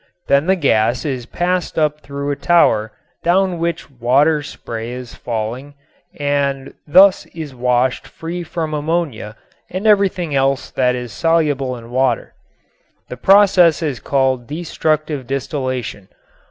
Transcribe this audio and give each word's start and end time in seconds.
Then 0.25 0.47
the 0.47 0.55
gas 0.55 1.05
is 1.05 1.27
passed 1.27 1.77
up 1.77 1.99
through 1.99 2.31
a 2.31 2.35
tower 2.35 2.91
down 3.23 3.59
which 3.59 3.91
water 3.91 4.41
spray 4.41 4.89
is 4.93 5.13
falling 5.13 5.75
and 6.19 6.73
thus 6.87 7.27
is 7.35 7.53
washed 7.53 8.07
free 8.07 8.41
from 8.41 8.73
ammonia 8.73 9.35
and 9.69 9.85
everything 9.85 10.33
else 10.33 10.71
that 10.71 10.95
is 10.95 11.13
soluble 11.13 11.77
in 11.77 11.91
water. 11.91 12.33
This 13.09 13.19
process 13.19 13.83
is 13.83 13.99
called 13.99 14.47
"destructive 14.47 15.27
distillation." 15.27 16.07